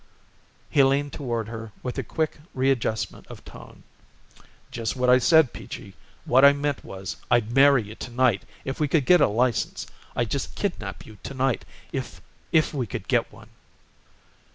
He 0.71 0.81
leaned 0.81 1.13
toward 1.13 1.47
her 1.49 1.73
with 1.83 1.95
a 1.99 2.03
quick 2.03 2.37
readjustment 2.55 3.27
of 3.27 3.45
tone. 3.45 3.83
"Just 4.71 4.95
what 4.95 5.11
I 5.11 5.19
said, 5.19 5.53
Peachy. 5.53 5.93
What 6.25 6.43
I 6.43 6.53
meant 6.53 6.83
was 6.83 7.17
I'd 7.29 7.51
marry 7.51 7.83
you 7.83 7.93
to 7.93 8.09
night 8.09 8.41
if 8.65 8.79
we 8.79 8.87
could 8.87 9.05
get 9.05 9.21
a 9.21 9.27
license. 9.27 9.85
I'd 10.15 10.31
just 10.31 10.55
kidnap 10.55 11.05
you 11.05 11.19
to 11.21 11.33
night 11.35 11.65
if 11.91 12.19
if 12.51 12.73
we 12.73 12.87
could 12.87 13.07
get 13.07 13.31
one." 13.31 13.49